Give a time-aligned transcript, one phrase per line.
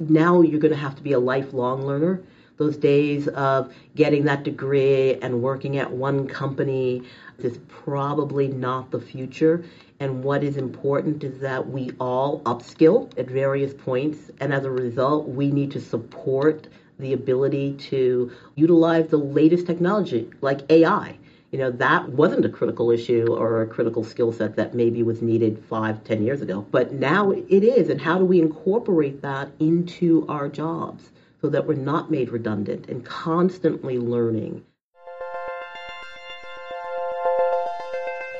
[0.00, 2.20] Now you're going to have to be a lifelong learner.
[2.56, 7.02] Those days of getting that degree and working at one company
[7.38, 9.64] is probably not the future.
[10.00, 14.30] And what is important is that we all upskill at various points.
[14.40, 16.68] And as a result, we need to support
[16.98, 21.16] the ability to utilize the latest technology like AI.
[21.54, 25.22] You know, that wasn't a critical issue or a critical skill set that maybe was
[25.22, 26.66] needed five, ten years ago.
[26.72, 27.90] But now it is.
[27.90, 31.10] And how do we incorporate that into our jobs?
[31.40, 34.64] so that we're not made redundant and constantly learning.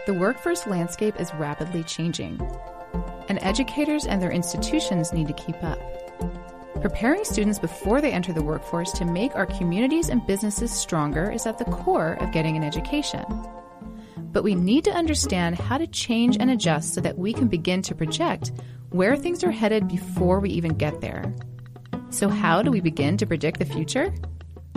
[0.06, 2.40] The workforce landscape is rapidly changing,
[3.28, 5.78] and educators and their institutions need to keep up.
[6.84, 11.46] Preparing students before they enter the workforce to make our communities and businesses stronger is
[11.46, 13.24] at the core of getting an education.
[14.18, 17.80] But we need to understand how to change and adjust so that we can begin
[17.80, 18.52] to project
[18.90, 21.34] where things are headed before we even get there.
[22.10, 24.12] So, how do we begin to predict the future?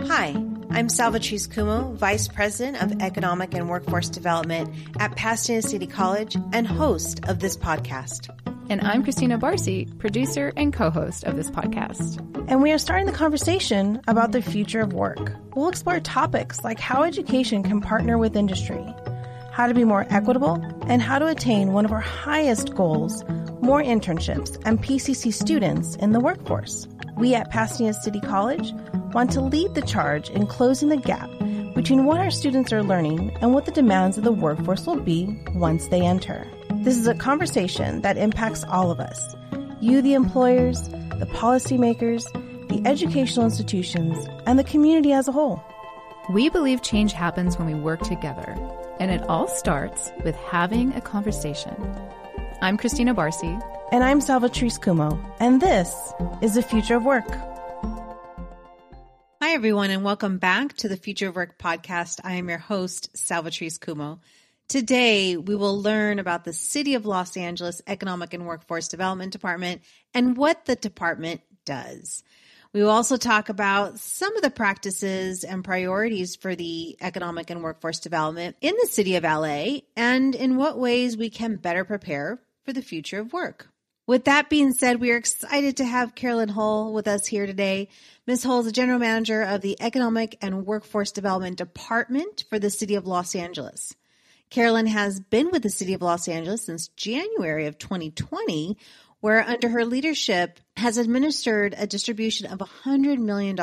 [0.00, 0.28] Hi,
[0.70, 6.66] I'm Salvatrice Cummo, Vice President of Economic and Workforce Development at Pasadena City College and
[6.66, 8.30] host of this podcast.
[8.70, 12.18] And I'm Christina Barcy, producer and co host of this podcast.
[12.48, 15.32] And we are starting the conversation about the future of work.
[15.54, 18.84] We'll explore topics like how education can partner with industry,
[19.52, 23.24] how to be more equitable, and how to attain one of our highest goals
[23.60, 26.86] more internships and PCC students in the workforce
[27.18, 28.72] we at Pasadena City College
[29.12, 31.28] want to lead the charge in closing the gap
[31.74, 35.36] between what our students are learning and what the demands of the workforce will be
[35.54, 36.46] once they enter.
[36.80, 39.34] This is a conversation that impacts all of us
[39.80, 42.24] you, the employers, the policymakers,
[42.68, 45.62] the educational institutions, and the community as a whole.
[46.30, 48.56] We believe change happens when we work together,
[49.00, 51.74] and it all starts with having a conversation.
[52.62, 53.60] I'm Christina Barcy.
[53.90, 56.12] And I'm Salvatrice Cummo, and this
[56.42, 57.28] is the Future of Work.
[59.40, 62.20] Hi, everyone, and welcome back to the Future of Work podcast.
[62.22, 64.20] I am your host, Salvatrice Cummo.
[64.68, 69.80] Today, we will learn about the City of Los Angeles Economic and Workforce Development Department
[70.12, 72.22] and what the department does.
[72.74, 77.62] We will also talk about some of the practices and priorities for the economic and
[77.62, 82.38] workforce development in the city of LA and in what ways we can better prepare
[82.66, 83.70] for the future of work.
[84.06, 87.88] With that being said, we are excited to have Carolyn Hull with us here today.
[88.26, 88.44] Ms.
[88.44, 92.96] Hull is the general manager of the Economic and Workforce Development Department for the City
[92.96, 93.94] of Los Angeles.
[94.50, 98.76] Carolyn has been with the City of Los Angeles since January of 2020,
[99.20, 103.56] where under her leadership has administered a distribution of $100 million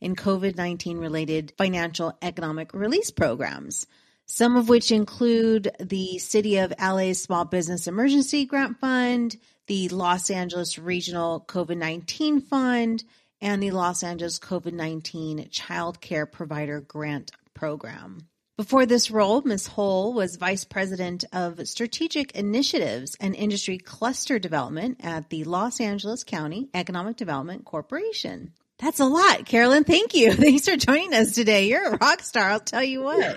[0.00, 3.86] in COVID-19 related financial economic release programs
[4.26, 9.36] some of which include the City of LA's Small Business Emergency Grant Fund,
[9.66, 13.04] the Los Angeles Regional COVID 19 Fund,
[13.40, 18.28] and the Los Angeles COVID 19 Child Care Provider Grant Program.
[18.56, 19.66] Before this role, Ms.
[19.66, 26.22] Hull was Vice President of Strategic Initiatives and Industry Cluster Development at the Los Angeles
[26.22, 28.52] County Economic Development Corporation.
[28.78, 29.82] That's a lot, Carolyn.
[29.82, 30.32] Thank you.
[30.34, 31.66] Thanks for joining us today.
[31.66, 33.36] You're a rock star, I'll tell you what.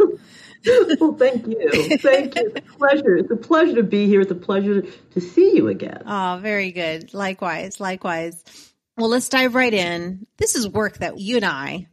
[0.99, 1.97] well, thank you.
[1.97, 2.51] Thank you.
[2.55, 3.17] It's a pleasure.
[3.17, 4.21] It's a pleasure to be here.
[4.21, 6.03] It's a pleasure to see you again.
[6.05, 7.15] Oh, very good.
[7.15, 7.79] Likewise.
[7.79, 8.43] Likewise.
[8.95, 10.27] Well, let's dive right in.
[10.37, 11.87] This is work that you and I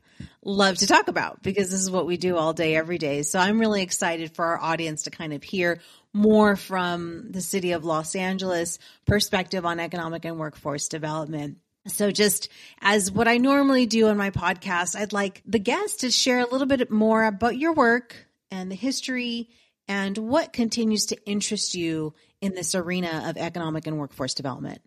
[0.44, 3.22] love to talk about because this is what we do all day, every day.
[3.22, 5.81] So I'm really excited for our audience to kind of hear
[6.12, 11.59] more from the city of Los Angeles perspective on economic and workforce development.
[11.87, 12.49] So just
[12.81, 16.49] as what I normally do on my podcast, I'd like the guest to share a
[16.49, 19.50] little bit more about your work and the history
[19.88, 24.83] and what continues to interest you in this arena of economic and workforce development?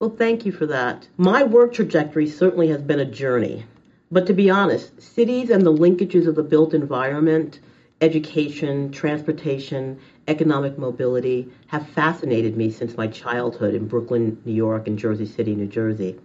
[0.00, 1.08] Well, thank you for that.
[1.16, 3.64] My work trajectory certainly has been a journey.
[4.10, 7.58] But to be honest, cities and the linkages of the built environment,
[8.00, 14.96] education, transportation, economic mobility have fascinated me since my childhood in Brooklyn, New York, and
[14.96, 16.20] Jersey City, New Jersey.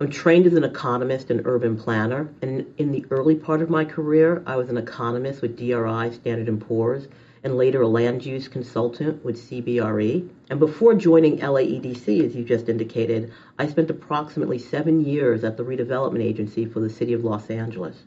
[0.00, 3.84] I'm trained as an economist and urban planner, and in the early part of my
[3.84, 7.06] career, I was an economist with DRI, Standard & Poor's,
[7.42, 10.28] and later a land use consultant with CBRE.
[10.50, 15.64] And before joining LAEDC, as you just indicated, I spent approximately seven years at the
[15.64, 18.04] redevelopment agency for the city of Los Angeles,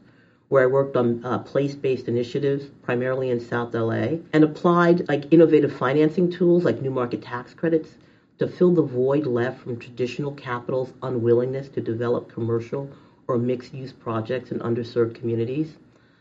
[0.48, 5.72] where I worked on uh, place-based initiatives, primarily in South LA, and applied like innovative
[5.72, 7.96] financing tools like new market tax credits
[8.38, 12.90] to fill the void left from traditional capital's unwillingness to develop commercial
[13.26, 15.76] or mixed use projects in underserved communities.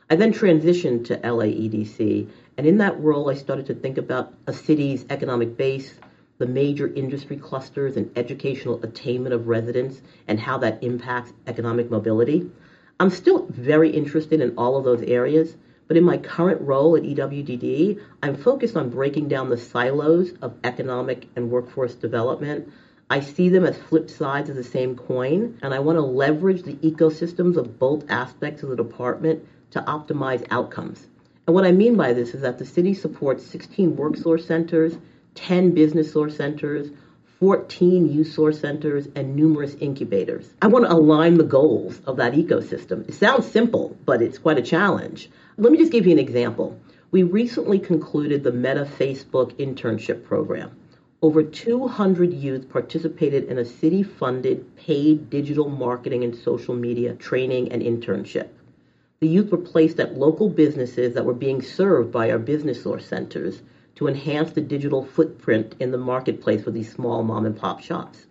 [0.09, 2.27] I then transitioned to LAEDC,
[2.57, 5.97] and in that role, I started to think about a city's economic base,
[6.39, 12.51] the major industry clusters and educational attainment of residents and how that impacts economic mobility.
[13.00, 15.55] I'm still very interested in all of those areas,
[15.88, 20.57] but in my current role at EWDD, I'm focused on breaking down the silos of
[20.65, 22.69] economic and workforce development.
[23.09, 26.63] I see them as flip sides of the same coin, and I want to leverage
[26.63, 31.08] the ecosystems of both aspects of the department to optimize outcomes.
[31.46, 34.98] And what I mean by this is that the city supports 16 work source centers,
[35.36, 36.90] 10 business source centers,
[37.40, 40.54] 14 youth source centers, and numerous incubators.
[40.62, 43.08] I want to align the goals of that ecosystem.
[43.10, 45.30] It sounds simple, but it's quite a challenge.
[45.58, 46.80] Let me just give you an example.
[47.12, 50.72] We recently concluded the Meta Facebook internship program.
[51.22, 57.72] Over 200 youth participated in a city funded paid digital marketing and social media training
[57.72, 58.48] and internship.
[59.24, 63.06] The youth were placed at local businesses that were being served by our business source
[63.06, 63.62] centers
[63.96, 68.25] to enhance the digital footprint in the marketplace for these small mom and pop shops.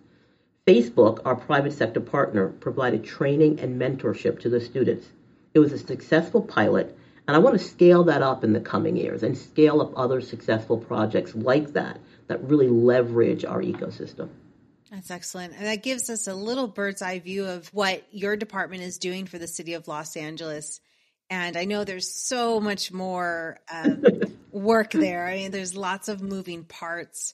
[0.67, 5.07] Facebook, our private sector partner, provided training and mentorship to the students.
[5.55, 6.95] It was a successful pilot,
[7.27, 10.21] and I want to scale that up in the coming years and scale up other
[10.21, 14.29] successful projects like that that really leverage our ecosystem.
[14.93, 15.55] That's excellent.
[15.57, 19.25] And that gives us a little bird's eye view of what your department is doing
[19.25, 20.79] for the city of Los Angeles.
[21.31, 24.03] And I know there's so much more um,
[24.51, 25.25] work there.
[25.25, 27.33] I mean, there's lots of moving parts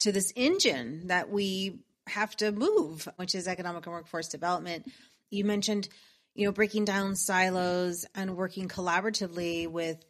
[0.00, 4.90] to this engine that we have to move, which is economic and workforce development.
[5.30, 5.88] You mentioned,
[6.34, 10.04] you know, breaking down silos and working collaboratively with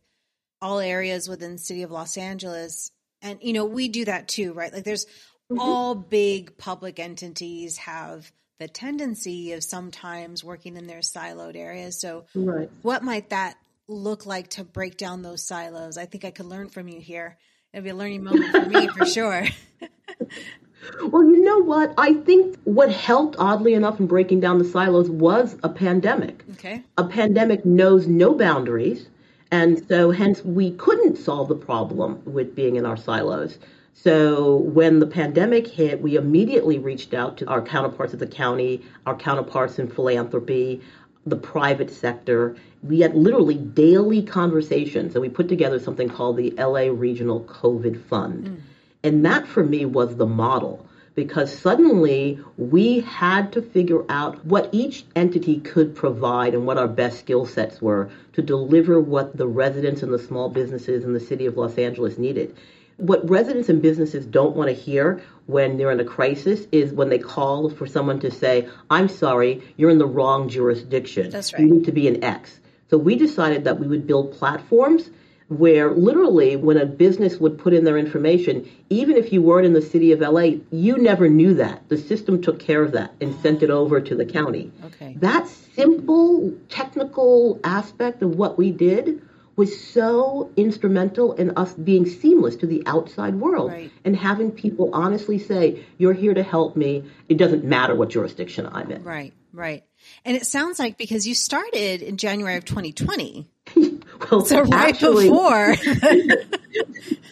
[0.62, 2.90] all areas within the city of Los Angeles.
[3.20, 4.72] And, you know, we do that too, right?
[4.72, 5.04] Like there's
[5.50, 5.60] mm-hmm.
[5.60, 12.00] all big public entities have the tendency of sometimes working in their siloed areas.
[12.00, 12.70] So, right.
[12.82, 13.56] what might that
[13.88, 15.98] look like to break down those silos?
[15.98, 17.36] I think I could learn from you here.
[17.72, 19.46] It'd be a learning moment for me for sure.
[21.02, 21.92] well, you know what?
[21.98, 26.42] I think what helped, oddly enough, in breaking down the silos was a pandemic.
[26.52, 26.82] Okay.
[26.96, 29.08] A pandemic knows no boundaries.
[29.50, 33.58] And so, hence, we couldn't solve the problem with being in our silos.
[33.98, 38.82] So when the pandemic hit, we immediately reached out to our counterparts at the county,
[39.06, 40.82] our counterparts in philanthropy,
[41.24, 42.56] the private sector.
[42.82, 48.04] We had literally daily conversations, and we put together something called the LA Regional COVID
[48.04, 48.44] Fund.
[48.44, 48.60] Mm.
[49.02, 54.68] And that for me was the model because suddenly we had to figure out what
[54.72, 59.46] each entity could provide and what our best skill sets were to deliver what the
[59.46, 62.54] residents and the small businesses in the city of Los Angeles needed.
[62.98, 67.08] What residents and businesses don't want to hear when they're in a crisis is when
[67.08, 71.30] they call for someone to say, I'm sorry, you're in the wrong jurisdiction.
[71.30, 71.62] That's right.
[71.62, 72.58] You need to be an X.
[72.88, 75.10] So we decided that we would build platforms
[75.48, 79.72] where literally when a business would put in their information, even if you weren't in
[79.74, 81.88] the city of LA, you never knew that.
[81.88, 84.72] The system took care of that and sent it over to the county.
[84.84, 85.14] Okay.
[85.20, 89.22] That simple technical aspect of what we did
[89.56, 93.90] was so instrumental in us being seamless to the outside world right.
[94.04, 97.04] and having people honestly say, You're here to help me.
[97.28, 99.02] It doesn't matter what jurisdiction I'm in.
[99.02, 99.84] Right, right.
[100.24, 103.48] And it sounds like because you started in January of 2020.
[104.30, 105.76] well, so right actually, before.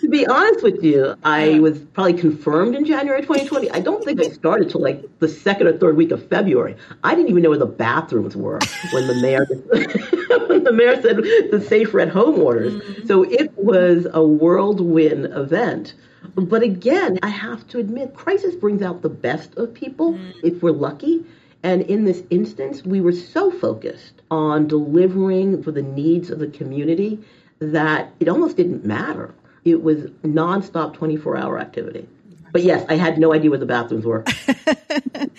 [0.01, 3.71] to be honest with you, I was probably confirmed in January 2020.
[3.71, 6.77] I don't think I started till like the second or third week of February.
[7.03, 8.59] I didn't even know where the bathrooms were
[8.93, 9.47] when the mayor
[10.49, 11.17] when the mayor said
[11.51, 12.75] the safer at home orders.
[12.75, 13.06] Mm-hmm.
[13.06, 15.94] So it was a whirlwind event.
[16.35, 20.31] But again, I have to admit, crisis brings out the best of people mm-hmm.
[20.43, 21.25] if we're lucky.
[21.63, 26.48] And in this instance, we were so focused on delivering for the needs of the
[26.48, 27.20] community
[27.60, 29.34] that it almost didn't matter.
[29.64, 32.08] It was nonstop 24 hour activity.
[32.53, 34.24] But yes, I had no idea where the bathrooms were.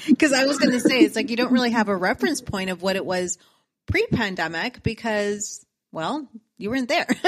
[0.08, 2.70] Because I was going to say, it's like you don't really have a reference point
[2.70, 3.38] of what it was
[3.88, 7.08] pre pandemic because, well, you weren't there.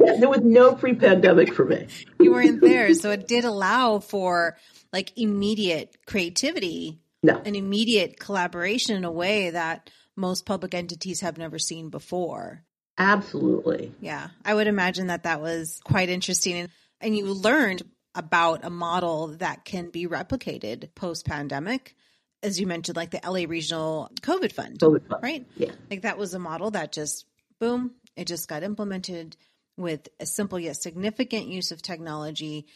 [0.00, 1.86] yeah, there was no pre pandemic for me.
[2.18, 2.94] you weren't there.
[2.94, 4.56] So it did allow for
[4.92, 7.40] like immediate creativity no.
[7.44, 12.64] an immediate collaboration in a way that most public entities have never seen before.
[12.98, 13.92] Absolutely.
[14.00, 14.28] Yeah.
[14.44, 16.54] I would imagine that that was quite interesting.
[16.54, 16.68] And,
[17.00, 17.82] and you learned
[18.14, 21.96] about a model that can be replicated post pandemic.
[22.42, 24.78] As you mentioned, like the LA Regional COVID Fund.
[24.78, 25.22] COVID Fund.
[25.22, 25.46] Right?
[25.56, 25.72] Yeah.
[25.90, 27.26] Like that was a model that just,
[27.58, 29.36] boom, it just got implemented
[29.76, 32.66] with a simple yet significant use of technology.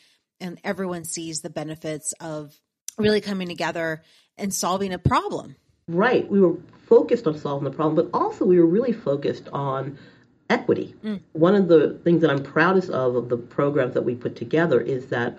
[0.40, 2.58] And everyone sees the benefits of
[2.96, 4.02] really coming together
[4.36, 5.56] and solving a problem.
[5.88, 6.28] Right.
[6.30, 9.98] We were focused on solving the problem, but also we were really focused on
[10.48, 10.94] equity.
[11.04, 11.20] Mm.
[11.32, 14.80] One of the things that I'm proudest of of the programs that we put together
[14.80, 15.36] is that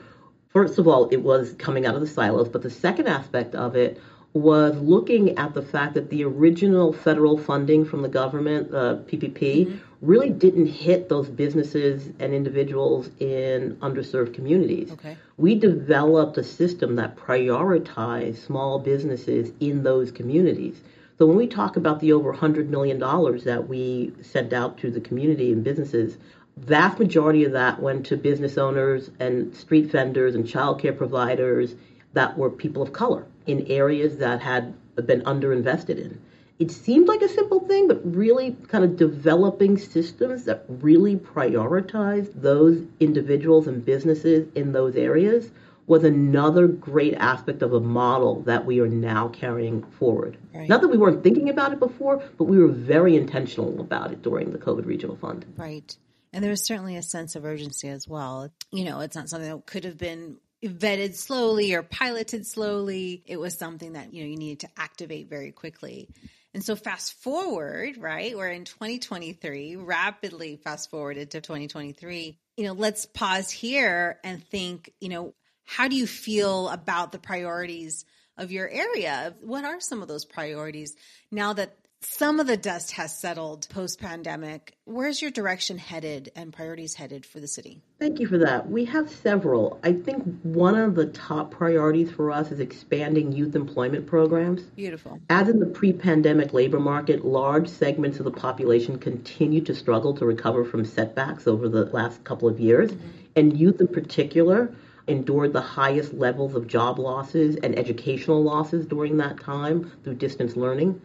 [0.50, 3.75] First of all, it was coming out of the silos, but the second aspect of
[3.75, 4.01] it
[4.34, 9.68] was looking at the fact that the original federal funding from the government, uh, PPP,
[9.68, 9.77] mm-hmm.
[10.01, 14.91] Really didn't hit those businesses and individuals in underserved communities.
[14.91, 15.18] Okay.
[15.38, 20.82] We developed a system that prioritized small businesses in those communities.
[21.18, 25.01] So when we talk about the over $100 million that we sent out to the
[25.01, 26.18] community and businesses,
[26.56, 31.75] vast majority of that went to business owners and street vendors and childcare providers
[32.13, 34.74] that were people of color in areas that had
[35.06, 36.22] been underinvested in.
[36.60, 42.30] It seemed like a simple thing, but really kind of developing systems that really prioritize
[42.36, 45.50] those individuals and businesses in those areas
[45.88, 50.38] was another great aspect of a model that we are now carrying forward.
[50.54, 50.70] Right.
[50.70, 54.22] Not that we weren't thinking about it before, but we were very intentional about it
[54.22, 55.46] during the COVID Regional Fund.
[55.58, 55.96] Right.
[56.32, 58.51] And there was certainly a sense of urgency as well.
[58.72, 63.24] You know, it's not something that could have been vetted slowly or piloted slowly.
[63.25, 66.10] It was something that, you know, you needed to activate very quickly.
[66.53, 68.36] And so fast forward, right?
[68.36, 72.39] We're in 2023, rapidly fast forwarded to 2023.
[72.58, 77.20] You know, let's pause here and think, you know, how do you feel about the
[77.20, 78.06] priorities
[78.38, 79.36] of your area?
[79.41, 80.96] What are some of those priorities
[81.32, 84.74] now that some of the dust has settled post pandemic.
[84.86, 87.82] Where's your direction headed and priorities headed for the city?
[88.00, 88.70] Thank you for that.
[88.70, 89.79] We have several.
[89.84, 94.62] I think one of the top priorities for us is expanding youth employment programs.
[94.62, 95.20] Beautiful.
[95.29, 100.13] As in the pre pandemic labor market, large segments of the population continue to struggle
[100.15, 103.08] to recover from setbacks over the last couple of years, mm-hmm.
[103.36, 104.74] and youth in particular
[105.08, 110.56] endured the highest levels of job losses and educational losses during that time through distance
[110.56, 111.01] learning.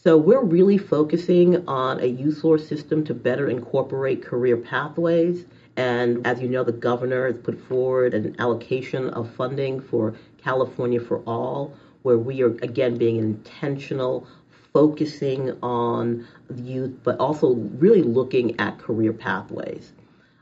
[0.00, 5.44] So we're really focusing on a youth source system to better incorporate career pathways.
[5.76, 11.00] And as you know, the governor has put forward an allocation of funding for California
[11.00, 14.24] for All, where we are again being intentional,
[14.72, 16.24] focusing on
[16.54, 19.94] youth, but also really looking at career pathways.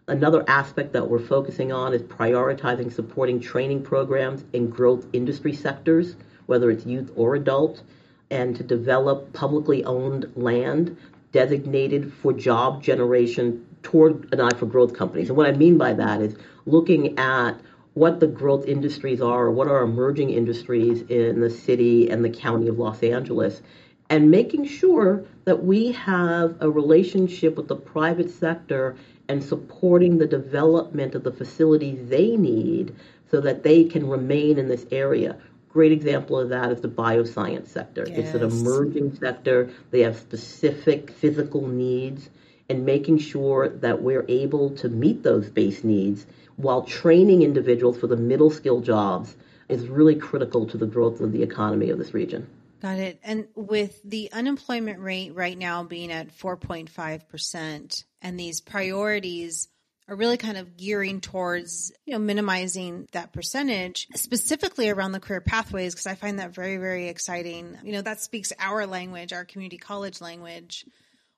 [0.06, 6.16] Another aspect that we're focusing on is prioritizing supporting training programs in growth industry sectors,
[6.44, 7.82] whether it's youth or adult
[8.30, 10.96] and to develop publicly owned land
[11.32, 15.28] designated for job generation toward an eye for growth companies.
[15.28, 17.60] And what I mean by that is looking at
[17.94, 22.68] what the growth industries are, what are emerging industries in the city and the county
[22.68, 23.62] of Los Angeles,
[24.10, 28.96] and making sure that we have a relationship with the private sector
[29.28, 32.94] and supporting the development of the facilities they need
[33.30, 35.36] so that they can remain in this area
[35.76, 38.06] great example of that is the bioscience sector.
[38.08, 38.18] Yes.
[38.18, 39.68] It's an emerging sector.
[39.90, 42.30] They have specific physical needs,
[42.70, 46.24] and making sure that we're able to meet those base needs
[46.56, 49.36] while training individuals for the middle skill jobs
[49.68, 52.48] is really critical to the growth of the economy of this region.
[52.80, 53.20] Got it.
[53.22, 59.68] And with the unemployment rate right now being at 4.5%, and these priorities
[60.08, 65.40] are really kind of gearing towards, you know, minimizing that percentage, specifically around the career
[65.40, 67.76] pathways, because I find that very, very exciting.
[67.82, 70.84] You know, that speaks our language, our community college language.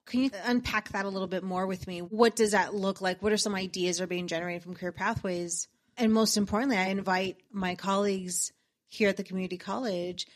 [0.07, 2.01] Can you unpack that a little bit more with me?
[2.01, 3.23] What does that look like?
[3.23, 5.69] What are some ideas that are being generated from career pathways?
[5.97, 8.53] And most importantly, I invite my colleagues
[8.89, 10.27] here at the community college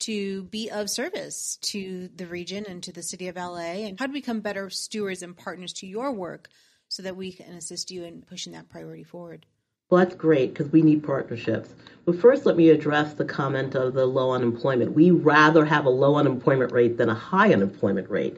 [0.00, 4.06] to be of service to the region and to the city of LA and how
[4.06, 6.48] to become better stewards and partners to your work
[6.92, 9.46] so that we can assist you in pushing that priority forward.
[9.88, 11.70] Well, that's great because we need partnerships.
[12.04, 14.92] But first, let me address the comment of the low unemployment.
[14.92, 18.36] We rather have a low unemployment rate than a high unemployment rate.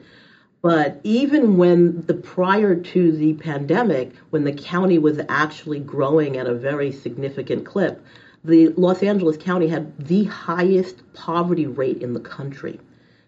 [0.61, 6.47] But even when the prior to the pandemic, when the county was actually growing at
[6.47, 8.01] a very significant clip,
[8.45, 12.79] the Los Angeles County had the highest poverty rate in the country.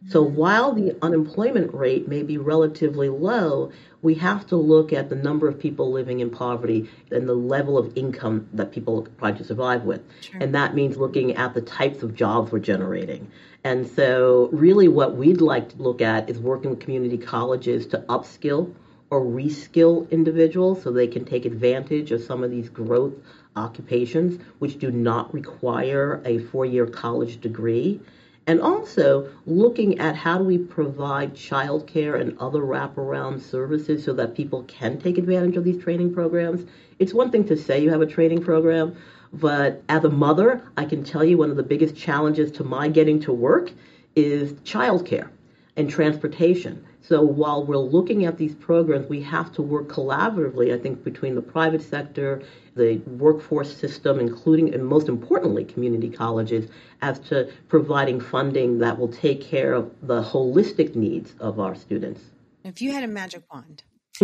[0.10, 3.72] So while the unemployment rate may be relatively low,
[4.02, 7.78] we have to look at the number of people living in poverty and the level
[7.78, 10.02] of income that people try to survive with.
[10.22, 10.40] Sure.
[10.42, 13.30] And that means looking at the types of jobs we're generating.
[13.66, 17.98] And so, really, what we'd like to look at is working with community colleges to
[18.08, 18.74] upskill
[19.10, 23.14] or reskill individuals so they can take advantage of some of these growth
[23.58, 28.00] occupations, which do not require a four year college degree
[28.48, 34.36] and also looking at how do we provide childcare and other wraparound services so that
[34.36, 36.66] people can take advantage of these training programs.
[36.98, 38.96] It's one thing to say you have a training program,
[39.34, 42.88] but as a mother, I can tell you one of the biggest challenges to my
[42.88, 43.72] getting to work
[44.16, 45.28] is childcare
[45.76, 46.84] and transportation.
[47.08, 51.36] So while we're looking at these programs, we have to work collaboratively, I think, between
[51.36, 52.44] the private sector,
[52.76, 56.70] the workforce system, including, and most importantly, community colleges,
[57.02, 62.22] as to providing funding that will take care of the holistic needs of our students.
[62.66, 63.84] If you had a magic wand.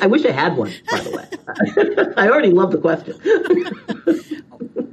[0.00, 2.14] I wish I had one, by the way.
[2.16, 3.18] I already love the question.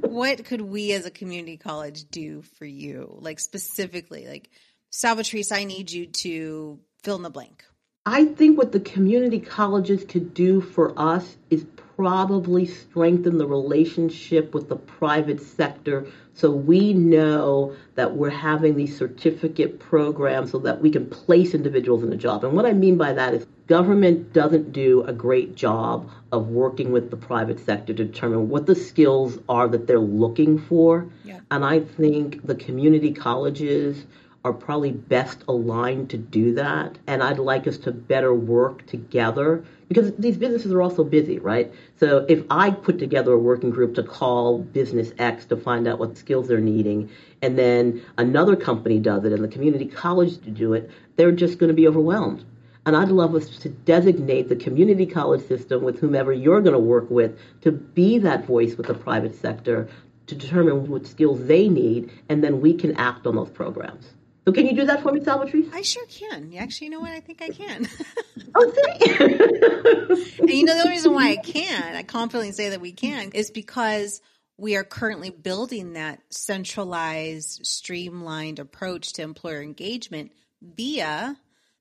[0.00, 3.16] what could we as a community college do for you?
[3.20, 4.50] Like specifically, like
[4.94, 7.64] Salvatrice, I need you to fill in the blank.
[8.06, 14.54] I think what the community colleges could do for us is probably strengthen the relationship
[14.54, 20.80] with the private sector so we know that we're having these certificate programs so that
[20.80, 22.44] we can place individuals in a job.
[22.44, 26.92] And what I mean by that is government doesn't do a great job of working
[26.92, 31.08] with the private sector to determine what the skills are that they're looking for.
[31.24, 31.40] Yeah.
[31.50, 34.04] And I think the community colleges
[34.44, 36.98] are probably best aligned to do that.
[37.06, 41.72] And I'd like us to better work together because these businesses are also busy, right?
[41.98, 45.98] So if I put together a working group to call business X to find out
[45.98, 47.10] what skills they're needing,
[47.40, 51.58] and then another company does it and the community college to do it, they're just
[51.58, 52.44] going to be overwhelmed.
[52.86, 56.78] And I'd love us to designate the community college system with whomever you're going to
[56.78, 59.88] work with to be that voice with the private sector
[60.26, 64.12] to determine what skills they need, and then we can act on those programs.
[64.44, 65.72] So can you do that for me, Salvatrice?
[65.72, 66.52] I sure can.
[66.56, 67.12] Actually, you know what?
[67.12, 67.88] I think I can.
[68.54, 70.38] oh, see?
[70.40, 73.30] and you know the only reason why I can, I confidently say that we can,
[73.32, 74.20] is because
[74.58, 81.36] we are currently building that centralized, streamlined approach to employer engagement via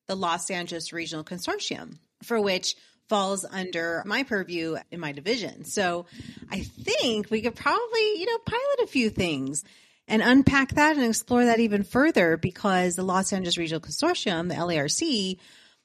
[0.08, 2.76] the Los Angeles Regional Consortium, for which
[3.10, 5.66] falls under my purview in my division.
[5.66, 6.06] So
[6.50, 9.64] I think we could probably, you know, pilot a few things
[10.08, 14.56] and unpack that and explore that even further because the Los Angeles Regional Consortium, the
[14.56, 15.38] LARC,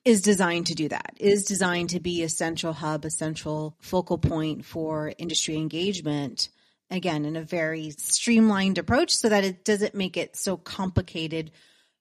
[0.04, 4.18] is designed to do that, is designed to be a central hub, a central focal
[4.18, 6.48] point for industry engagement.
[6.90, 11.50] Again, in a very streamlined approach so that it doesn't make it so complicated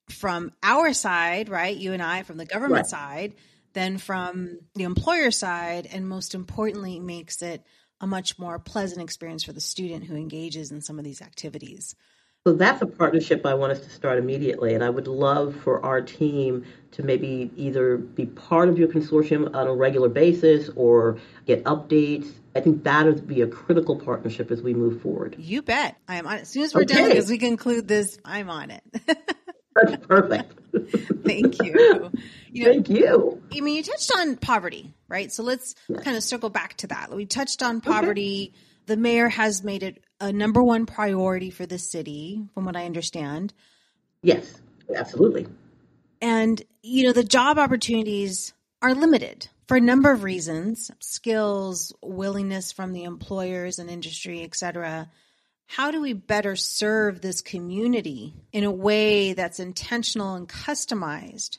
[0.09, 1.75] from our side, right?
[1.75, 2.85] You and I, from the government right.
[2.85, 3.33] side,
[3.73, 7.65] then from the employer side, and most importantly, makes it
[7.99, 11.95] a much more pleasant experience for the student who engages in some of these activities.
[12.47, 14.73] So that's a partnership I want us to start immediately.
[14.73, 19.53] And I would love for our team to maybe either be part of your consortium
[19.53, 22.31] on a regular basis or get updates.
[22.55, 25.35] I think that would be a critical partnership as we move forward.
[25.37, 25.97] You bet.
[26.07, 26.41] I am on it.
[26.43, 27.09] As soon as we're okay.
[27.09, 28.83] done, as we conclude this, I'm on it.
[29.75, 30.53] That's perfect.
[31.25, 32.11] Thank you.
[32.51, 33.41] you know, Thank you.
[33.53, 35.31] I mean, you touched on poverty, right?
[35.31, 36.03] So let's yes.
[36.03, 37.13] kind of circle back to that.
[37.13, 38.51] We touched on poverty.
[38.51, 38.63] Okay.
[38.87, 42.85] The mayor has made it a number one priority for the city, from what I
[42.85, 43.53] understand.
[44.21, 44.61] Yes,
[44.95, 45.47] absolutely.
[46.21, 52.71] And, you know, the job opportunities are limited for a number of reasons skills, willingness
[52.71, 55.09] from the employers and industry, et cetera
[55.67, 61.57] how do we better serve this community in a way that's intentional and customized?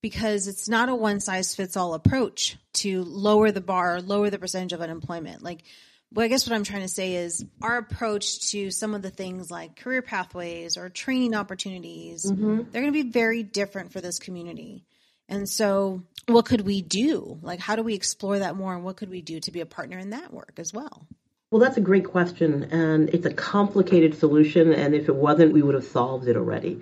[0.00, 4.38] Because it's not a one size fits all approach to lower the bar, lower the
[4.38, 5.42] percentage of unemployment.
[5.42, 5.64] Like,
[6.12, 9.10] well, I guess what I'm trying to say is our approach to some of the
[9.10, 12.70] things like career pathways or training opportunities, mm-hmm.
[12.70, 14.84] they're going to be very different for this community.
[15.28, 17.38] And so, what could we do?
[17.42, 18.74] Like, how do we explore that more?
[18.74, 21.06] And what could we do to be a partner in that work as well?
[21.52, 25.60] Well, that's a great question, and it's a complicated solution, and if it wasn't, we
[25.60, 26.80] would have solved it already.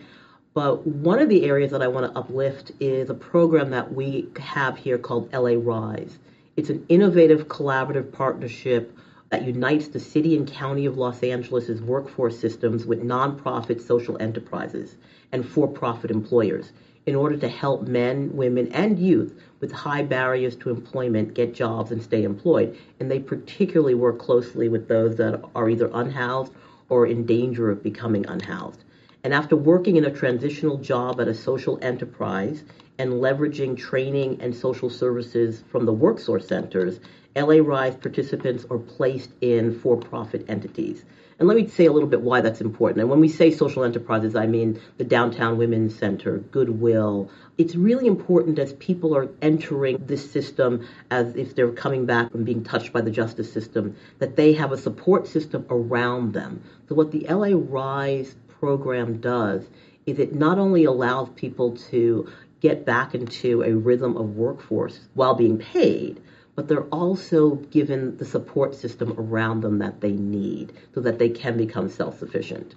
[0.55, 4.29] But one of the areas that I want to uplift is a program that we
[4.39, 6.19] have here called LA Rise.
[6.55, 8.97] It's an innovative collaborative partnership
[9.31, 14.97] that unites the city and county of Los Angeles' workforce systems with nonprofit social enterprises
[15.33, 16.71] and for profit employers
[17.11, 21.91] in order to help men, women, and youth with high barriers to employment get jobs
[21.91, 22.79] and stay employed.
[23.01, 26.53] And they particularly work closely with those that are either unhoused
[26.89, 28.85] or in danger of becoming unhoused.
[29.25, 32.63] And after working in a transitional job at a social enterprise
[32.97, 37.01] and leveraging training and social services from the WorkSource centers,
[37.35, 41.05] LA Rise participants are placed in for profit entities.
[41.41, 43.01] And let me say a little bit why that's important.
[43.01, 47.31] And when we say social enterprises, I mean the Downtown Women's Center, Goodwill.
[47.57, 52.45] It's really important as people are entering this system, as if they're coming back from
[52.45, 56.63] being touched by the justice system, that they have a support system around them.
[56.91, 59.65] So, what the LA Rise program does
[60.05, 65.35] is it not only allows people to get back into a rhythm of workforce while
[65.35, 66.21] being paid,
[66.61, 71.31] but they're also given the support system around them that they need so that they
[71.31, 72.75] can become self sufficient.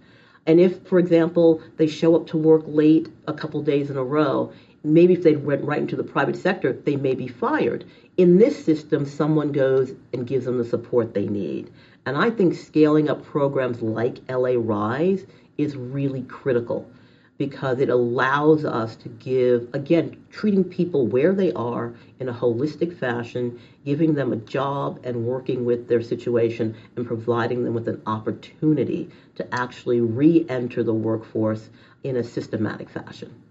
[0.47, 4.03] And if, for example, they show up to work late a couple days in a
[4.03, 4.53] row,
[4.85, 7.83] maybe if they went right into the private sector, they may be fired.
[8.15, 11.69] In this system, someone goes and gives them the support they need.
[12.05, 15.25] And I think scaling up programs like LA Rise
[15.57, 16.89] is really critical
[17.37, 22.97] because it allows us to give, again, treating people where they are in a holistic
[22.97, 28.01] fashion, giving them a job and working with their situation and providing them with an
[28.05, 31.69] opportunity to actually re enter the workforce
[32.03, 33.43] in a systematic fashion.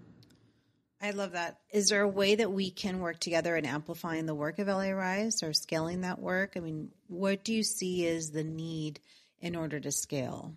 [1.00, 1.58] I love that.
[1.72, 4.90] Is there a way that we can work together in amplifying the work of LA
[4.90, 6.52] Rise or scaling that work?
[6.54, 9.00] I mean, what do you see as the need
[9.40, 10.56] in order to scale?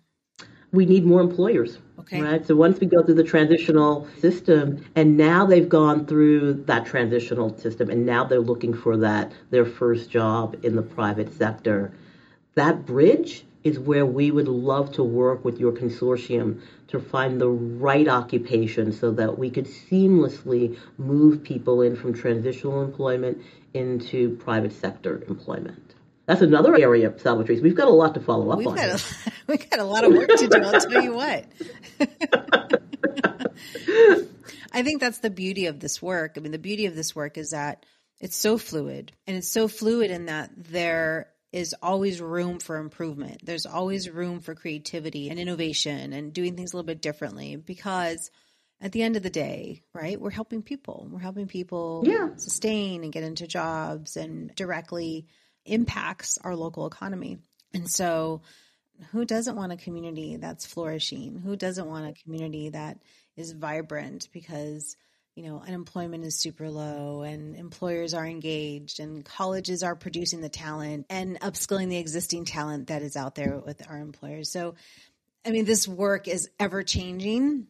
[0.76, 1.78] We need more employers.
[2.00, 2.20] Okay.
[2.20, 2.46] Right.
[2.46, 7.56] So once we go through the transitional system, and now they've gone through that transitional
[7.58, 11.92] system, and now they're looking for that their first job in the private sector.
[12.54, 17.48] That bridge is where we would love to work with your consortium to find the
[17.48, 23.42] right occupation so that we could seamlessly move people in from transitional employment
[23.74, 25.95] into private sector employment.
[26.26, 27.62] That's another area of Salvatrice.
[27.62, 28.76] We've got a lot to follow up we've on.
[28.76, 29.04] Got a,
[29.46, 31.44] we've got a lot of work to do, I'll tell you what.
[34.72, 36.34] I think that's the beauty of this work.
[36.36, 37.86] I mean, the beauty of this work is that
[38.20, 39.12] it's so fluid.
[39.26, 43.40] And it's so fluid in that there is always room for improvement.
[43.44, 48.30] There's always room for creativity and innovation and doing things a little bit differently because
[48.80, 51.08] at the end of the day, right, we're helping people.
[51.10, 52.36] We're helping people yeah.
[52.36, 55.26] sustain and get into jobs and directly
[55.66, 57.38] impacts our local economy.
[57.74, 58.42] And so,
[59.12, 61.38] who doesn't want a community that's flourishing?
[61.38, 62.98] Who doesn't want a community that
[63.36, 64.96] is vibrant because
[65.34, 70.48] you know unemployment is super low and employers are engaged and colleges are producing the
[70.48, 74.50] talent and upskilling the existing talent that is out there with our employers.
[74.50, 74.74] So
[75.44, 77.66] I mean this work is ever changing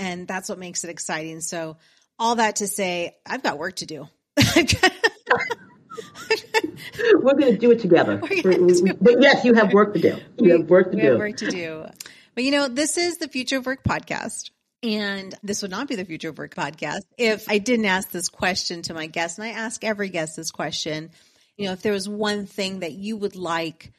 [0.00, 1.40] and that's what makes it exciting.
[1.40, 1.76] So
[2.18, 4.08] all that to say I've got work to do.
[7.24, 8.18] We're going to do it together.
[8.18, 10.08] but yes, you have work to do.
[10.08, 11.10] You we, have work to we do.
[11.10, 11.86] Have work to do.
[12.34, 14.50] But you know, this is the Future of Work podcast.
[14.82, 18.28] And this would not be the Future of Work podcast if I didn't ask this
[18.28, 19.38] question to my guests.
[19.38, 21.10] And I ask every guest this question.
[21.56, 23.92] You know, if there was one thing that you would like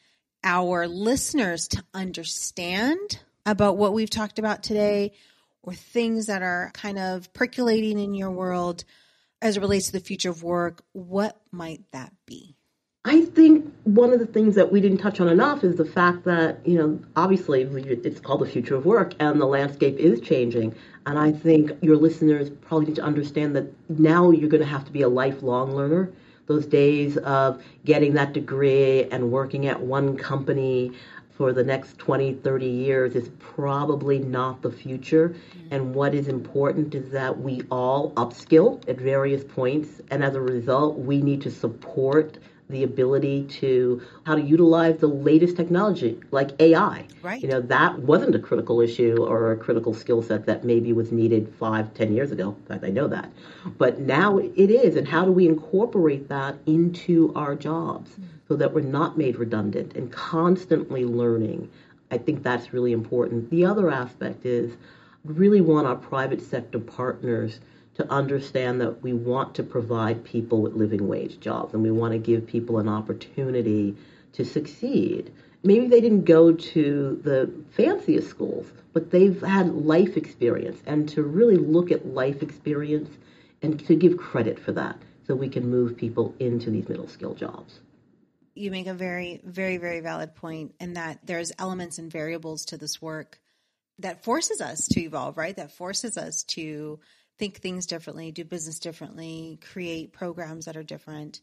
[0.44, 5.14] our listeners to understand about what we've talked about today,
[5.64, 8.84] or things that are kind of percolating in your world
[9.42, 12.55] as it relates to the future of work, what might that be?
[13.08, 16.24] I think one of the things that we didn't touch on enough is the fact
[16.24, 20.74] that, you know, obviously it's called the future of work and the landscape is changing.
[21.06, 24.86] And I think your listeners probably need to understand that now you're going to have
[24.86, 26.12] to be a lifelong learner.
[26.48, 30.92] Those days of getting that degree and working at one company
[31.30, 35.30] for the next 20, 30 years is probably not the future.
[35.30, 35.68] Mm-hmm.
[35.74, 40.02] And what is important is that we all upskill at various points.
[40.10, 45.08] And as a result, we need to support the ability to how to utilize the
[45.08, 47.06] latest technology like AI.
[47.22, 47.42] Right.
[47.42, 51.12] You know, that wasn't a critical issue or a critical skill set that maybe was
[51.12, 52.56] needed five, ten years ago.
[52.60, 53.30] In fact, I know that.
[53.78, 54.96] But now it is.
[54.96, 58.12] And how do we incorporate that into our jobs
[58.48, 61.70] so that we're not made redundant and constantly learning?
[62.12, 63.50] I think that's really important.
[63.50, 64.76] The other aspect is
[65.24, 67.60] really want our private sector partners
[67.96, 72.12] to understand that we want to provide people with living wage jobs and we want
[72.12, 73.96] to give people an opportunity
[74.34, 75.32] to succeed.
[75.64, 81.24] Maybe they didn't go to the fanciest schools, but they've had life experience and to
[81.24, 83.10] really look at life experience
[83.62, 87.34] and to give credit for that so we can move people into these middle skill
[87.34, 87.80] jobs.
[88.54, 92.78] You make a very, very, very valid point in that there's elements and variables to
[92.78, 93.40] this work
[94.00, 95.56] that forces us to evolve, right?
[95.56, 97.00] That forces us to
[97.38, 101.42] think things differently, do business differently, create programs that are different.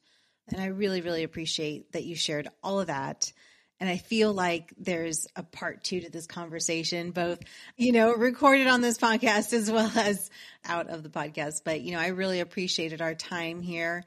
[0.49, 3.33] And I really, really appreciate that you shared all of that.
[3.81, 7.41] And I feel like there's a part two to this conversation, both,
[7.77, 10.31] you know, recorded on this podcast as well as
[10.65, 11.63] out of the podcast.
[11.65, 14.05] But, you know, I really appreciated our time here.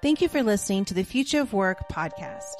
[0.00, 2.54] Thank you for listening to the Future of Work podcast.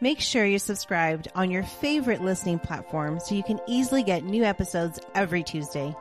[0.00, 4.44] Make sure you're subscribed on your favorite listening platform so you can easily get new
[4.44, 5.92] episodes every Tuesday.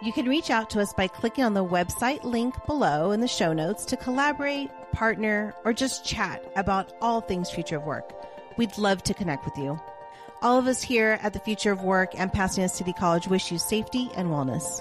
[0.00, 3.26] You can reach out to us by clicking on the website link below in the
[3.26, 8.12] show notes to collaborate, partner, or just chat about all things future of work.
[8.56, 9.80] We'd love to connect with you.
[10.40, 13.58] All of us here at the Future of Work and Pasadena City College wish you
[13.58, 14.80] safety and wellness.